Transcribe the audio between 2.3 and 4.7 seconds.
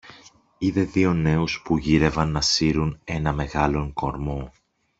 να σύρουν ένα μεγάλον κορμό